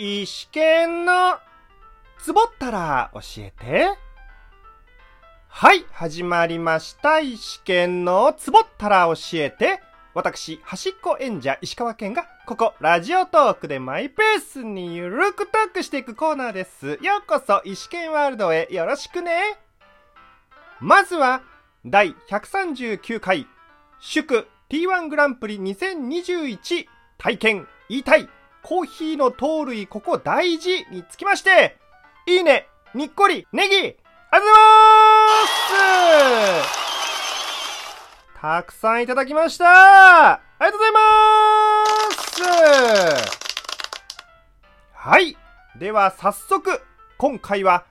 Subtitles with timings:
[0.00, 1.38] 試験の
[2.18, 3.90] つぼったら教えて。
[5.46, 7.20] はい、始まりました。
[7.20, 9.82] 試験のつぼったら教えて。
[10.14, 16.98] 私、端っこ演者石川県が、ここ、ラジオトークでマイペースにゆるくトークしていくコーナーです。
[17.02, 19.58] ようこそ、石剣ワールドへよろしくね。
[20.80, 21.42] まずは、
[21.84, 23.46] 第139回、
[24.00, 26.86] 祝 T1 グランプリ2021
[27.18, 28.28] 体験言いたい
[28.62, 31.76] コーヒーの盗塁ここ大事につきまして、
[32.26, 33.98] いいね、にっこり、ネギ、ありがとう
[34.30, 34.38] ご
[35.76, 36.80] ざいます
[38.40, 40.98] たくさんいただきましたありがとうございま
[43.26, 43.40] す
[44.92, 45.36] はい。
[45.78, 46.82] では早速、
[47.16, 47.84] 今回は、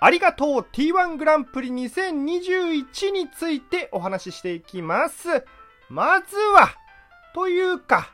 [0.00, 5.44] ありがとう T1 グランプリ2021についてお話ししていきます。
[5.88, 6.70] まずは、
[7.34, 8.10] というか、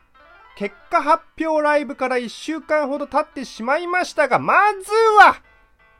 [0.56, 5.36] 結果発表ライブから1週間ほど経ってしまいましたが、まずは、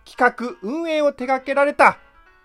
[0.05, 1.99] 企画運営を手掛けられた、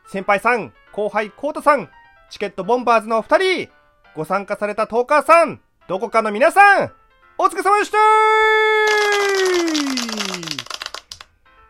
[0.07, 1.89] 先輩さん、後輩コートさん、
[2.29, 3.69] チケットボンバーズのお二人、
[4.15, 6.91] ご参加されたトーカーさん、どこかの皆さん、
[7.37, 7.97] お疲れ様でした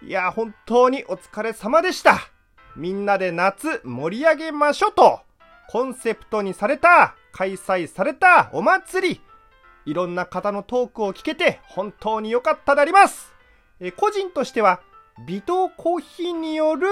[0.05, 2.19] いや、本当にお疲れ様でした。
[2.75, 5.21] みんなで夏盛り上げましょうと、
[5.67, 9.21] コンセプトにされた、開催されたお祭り、
[9.87, 13.33] いろんな方のトークを聞けて本当に良かったであります。
[13.79, 14.81] え個人としては、
[15.25, 16.87] 微糖コーヒーによる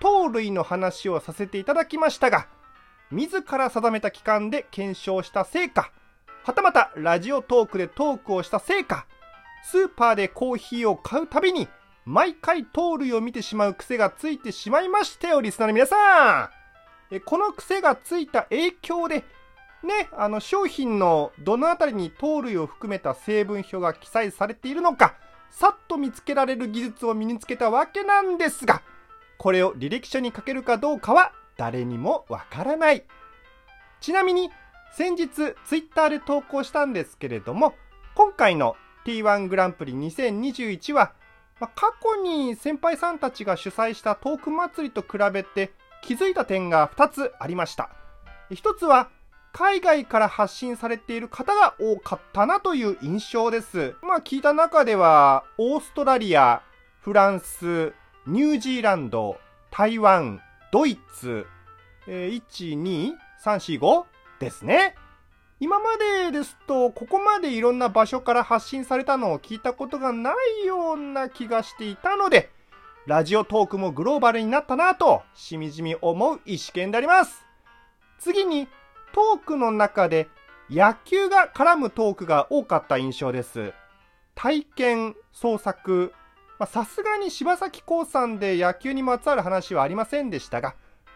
[0.00, 2.48] 糖類の話をさせていただきましたが、
[3.10, 5.92] 自ら定めた期間で検証した成果、
[6.42, 9.04] はたまたラジオトークでトークをした成果、
[9.62, 11.68] スーパーでコーヒーを買うたびに、
[12.06, 16.50] 毎回糖類を見てしまう癖がついてしまいましたよ、リスナーの皆さ
[17.10, 17.20] ん。
[17.20, 19.24] この癖がついた影響で、
[19.82, 25.14] ね、あの商品のどのあたりに糖類を含めた成分表が記載されているのか、
[25.50, 28.82] さっと見つけられる技術を身につけたわけなんですが、
[29.38, 33.04] これを履歴書に書けるかどうかは誰にもわからない。
[34.00, 34.50] ちなみに、
[34.92, 37.74] 先日ツイッターで投稿したんですけれども、
[38.14, 38.76] 今回の
[39.06, 41.12] T1 グランプリ2021は、
[41.58, 45.72] ま過去に先輩さんたちが主催したトーク祭りと比べて
[46.02, 47.90] 気づいた点が2つありました。
[48.50, 49.10] 1つは、
[49.52, 53.96] 海外から発信されている方が多かったなという印象です。
[54.02, 56.62] まあ聞いた中では、オーストラリア、
[57.00, 57.92] フランス、
[58.26, 59.38] ニュージーランド、
[59.70, 60.40] 台湾、
[60.72, 61.46] ドイツ、
[62.06, 63.12] えー1、2、
[63.42, 64.04] 3、4、5
[64.38, 64.94] ですね。
[65.58, 70.32] 今までですと、ここまでいろんな場所から発信されたのを聞いたことがな
[70.62, 72.50] いような気がしていたので、
[73.06, 77.44] ラジオトークもグローバルになったなと、しみじみ思う意思見であります。
[78.18, 78.68] 次に、
[79.12, 80.28] トークの中で
[80.70, 83.72] 野球が絡むトークが多かった印象です。
[84.34, 86.14] 体験、創作、
[86.58, 90.74] まさすがに柴咲コウさんで野球にまつわる話はありませんでしたが、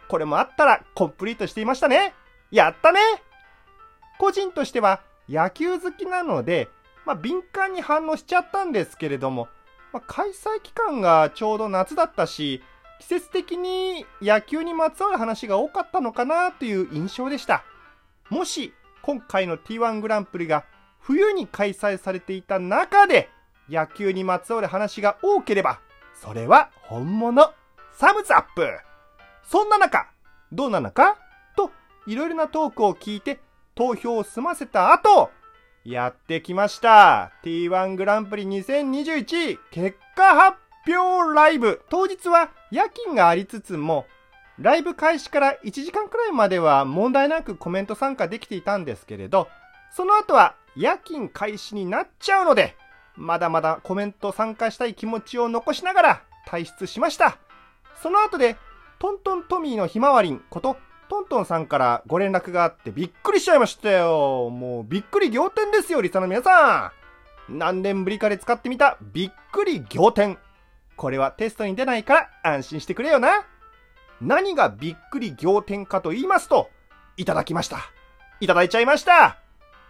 [0.09, 2.15] これもあったらコンプリートしていましたね。
[2.51, 3.01] やったね
[4.19, 6.69] 個人としては野球好きなので、
[7.05, 9.49] まあ、敏感に反応しちゃったんですけれども、
[9.93, 12.63] まあ、開催期間がちょうど夏だったし、
[13.01, 17.65] 季節的に野球にまつわる話が多かったのかなという印象でした。
[18.35, 20.65] もし今回の T1 グランプリが
[20.99, 23.29] 冬に開催されていた中で
[23.71, 25.79] 野球にまつわる話が多ければ、
[26.21, 27.53] それは本物。
[27.93, 28.69] サムズアップ
[29.45, 30.11] そんな中、
[30.51, 31.17] どうなのか？
[31.57, 31.71] と、
[32.09, 33.39] いろいろなトークを聞いて
[33.77, 35.31] 投票を済ませた後、
[35.85, 37.31] やってきました。
[37.45, 40.59] T1 グランプリ2021結果発
[40.89, 41.83] 表ライブ。
[41.89, 44.07] 当日は夜勤がありつつも、
[44.59, 49.49] ライブ開始から1時間くらいまでは問題なくコメント参加できていたんですけれど、
[49.91, 52.77] その後は夜勤開始になっちゃうので、
[53.17, 57.39] まだまだコメント参加したい気持ちを残しながら退出しました。
[58.01, 58.57] その後で、
[59.01, 60.77] トントントミーのひまわりんこと、
[61.09, 64.51] トントンさんからご連絡があってびっくりしちゃいましたよ。
[64.51, 66.93] もうびっくり仰天ですよ、リサの皆さ
[67.49, 67.59] ん。
[67.59, 70.39] 何年ぶりかで使ってみたびっくり仰天。
[70.97, 73.45] これはテストに出ないから安心してくれよな。
[74.25, 76.71] 何がびっくり仰天かと言いますと、
[77.19, 77.79] いただきました。
[78.41, 79.37] いただいちゃいました。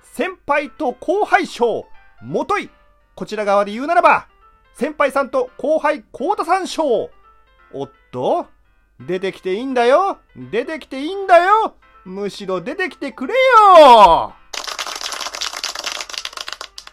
[0.02, 1.86] 先輩と後輩賞、
[2.20, 2.68] もとい。
[3.14, 4.26] こちら側で言うならば、
[4.74, 7.10] 先輩さんと後輩コータさん賞。
[7.72, 8.48] おっと、
[8.98, 10.18] 出てきていいんだよ。
[10.36, 11.76] 出てきていいんだよ。
[12.04, 14.34] むしろ出てきてくれよ。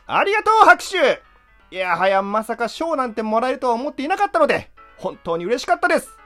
[0.05, 1.23] ありがとう、拍手。
[1.71, 6.20] いやはや、まさか賞なんてもらえるとは思っていなかったので、本当に嬉しかったです。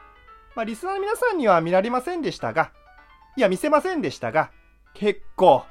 [0.56, 2.72] まあ、リスナーの皆さんには見られませんでしたが、
[3.36, 4.52] いや、見せませんでしたが、
[4.94, 5.66] 結構、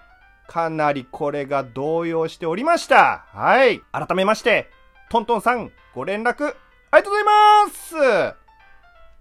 [0.46, 3.24] かなりこれが動揺しておりました。
[3.32, 3.80] はい。
[3.92, 4.70] 改めまして、
[5.08, 6.54] トントンさん、ご連絡、
[6.90, 8.36] ありがとうございます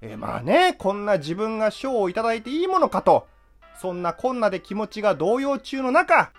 [0.01, 3.27] えまあね、こんな自分が賞をいただいていいものかと、
[3.81, 6.31] そんなこんなで気持ちが動揺中の中、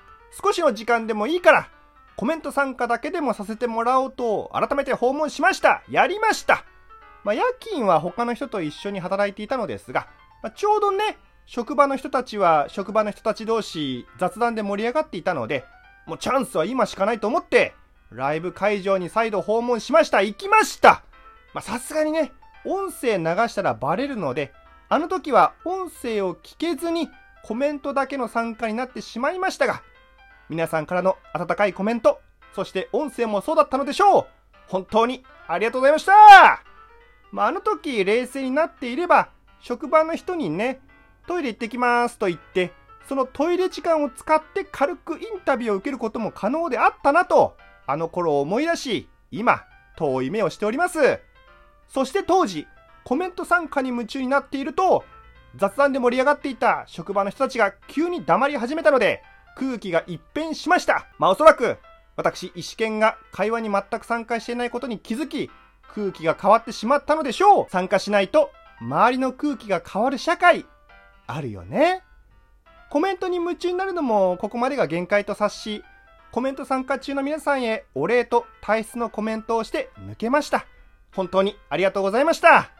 [0.43, 1.69] 少しの時間でもいいから、
[2.17, 5.83] コメント参加だけでもさせてもらおうと、改めて訪問しました。
[5.89, 6.65] やりました。
[7.25, 10.07] まあ、夜勤は他の人と一緒に働いていたのですが、
[10.43, 11.17] まあ、ちょうどね、
[11.47, 15.65] 職場の人たちは職場の人たち同士雑談で盛り上がっていたので、
[16.07, 17.75] もうチャンスは今しかないと思って、
[18.11, 20.23] ライブ会場に再度訪問しました。
[20.23, 21.03] 行きました
[21.55, 22.33] まさすがにね、
[22.65, 24.53] 音声流したらバレるので、
[24.89, 27.09] あの時は音声を聞けずに
[27.43, 29.83] コメントだけの参加になってしまいましたが、
[30.49, 32.21] 皆さんからの温かいコメント、
[32.55, 34.27] そして音声もそうだったのでしょう。
[34.67, 36.74] 本当にありがとうございました
[37.35, 39.29] まあ、あの時冷静になっていれば、
[39.59, 40.81] 職場の人にね、
[41.27, 42.73] トイレ行ってきますと言って、
[43.09, 49.65] そのトイレ時間を使って軽くインタビューを受けることも可能であったなと、あの頃を思い出し、今、
[49.97, 51.19] 遠い目をしております。
[51.89, 52.69] そして当時、
[53.03, 55.05] コメント参加に夢中になっていると、
[55.57, 59.25] 雑談で盛り上がっていた職場の人たちが急に黙り始めたので、
[59.57, 61.09] 空気が一変しました。
[61.19, 61.79] まあおそらく、
[62.15, 65.51] 私、石剣が会話に全く参加していないことに気づき、
[65.95, 67.67] 空気が変わってしまったのでしょう。
[67.71, 68.51] 参加しないと、
[68.81, 70.67] 周りの空気が変わる社会、
[71.27, 72.03] あるよね。
[72.91, 75.85] コメントに夢中になるのもここまでが限界と察し、
[76.31, 80.67] コメント参加中の皆さんへお礼と体質のコメントをして抜けました。
[81.13, 82.71] 本当にありがとうございました。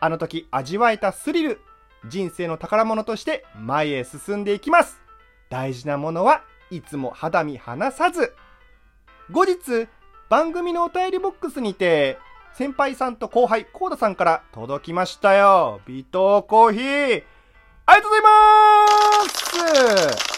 [0.00, 1.60] あの時味わえたスリル、
[2.06, 5.00] 人生の宝物として前へ進んでいきます。
[5.48, 8.34] 大事なものはいつも肌身離さず。
[9.30, 9.88] 後日、
[10.28, 12.18] 番組のお便りボックスにて、
[12.54, 15.80] 先輩さんと後輩、コーダさんから届きましたよ。
[15.86, 17.24] 微糖コーヒー。
[17.86, 20.30] ありがとうございます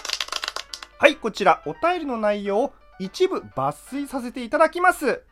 [0.98, 5.22] はい、こちら、お便りの内容を一部抜粋させていただきます。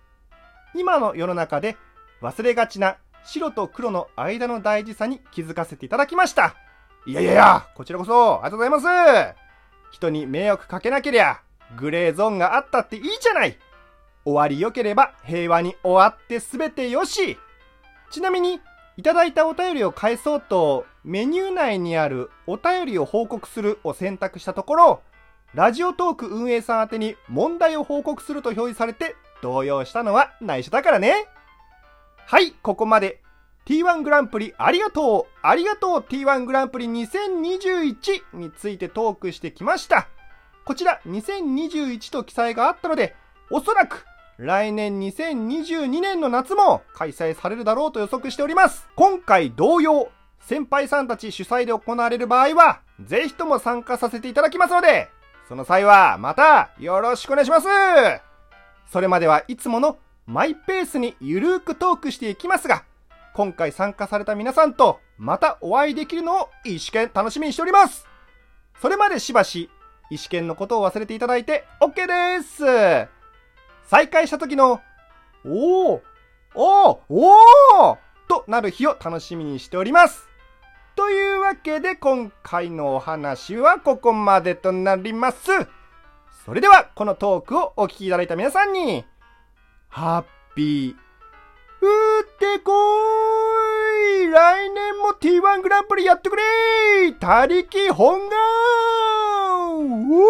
[0.75, 1.77] 今の世の中で
[2.23, 6.55] 忘れがちな白と黒の間の大事さに気づかせていただきました。
[7.07, 9.37] いやいやいや、こちらこそ、ありがとうございます。
[9.93, 11.41] 人に迷惑かけなけりゃ、
[11.77, 13.57] グレーゾーンがあったっていいじゃない。
[14.25, 17.39] 終わり良ければ平和に終わって全てよし。
[18.11, 18.61] ちなみに、
[18.97, 25.03] いただいたお便りを返そうと、メニュー内にあるお便りを報告するを選択したところ、
[25.55, 31.27] ラジオトーク運営さん宛てに問題を報告すると表示されて動揺したのは内緒だからね。
[32.27, 33.21] はい、ここまで
[33.67, 40.09] T1 グランプリありがとうありがとう T1 グランプリ2021についてトークしてきました。
[40.65, 43.17] こちら2021と記載があったので、
[43.51, 44.07] おそらく
[44.41, 48.89] 来年2022年の夏も開催されるだろうと予測しております。
[48.97, 50.09] 今回同様、
[50.41, 55.11] 先輩さんたち主催で行われる場合は、ぜひとも参加させていただきますので、
[55.47, 57.67] その際はまたよろしくお願いします
[58.91, 62.85] それまではいつものマイペースにゆるーくトークしていきますが、
[63.35, 68.07] 今回参加された皆さんとまたお会いできるのを石剣楽しみにしております。
[68.81, 69.69] それまでしばし
[70.11, 73.20] 石剣のことを忘れていただいて OK です
[73.91, 74.81] 再会した時の、
[75.45, 76.01] おー
[76.55, 77.99] おーおー
[78.29, 80.29] となる日を楽しみにしております。
[80.95, 85.49] というわけで今回のお話はここまでとなります。
[86.45, 89.05] それではこのトークをお聞きいただいた皆さんに、
[89.89, 90.97] ハッピー、う
[92.23, 98.39] ってこーい来年も T1 グランプリやってくれー他力本願
[99.79, 100.23] う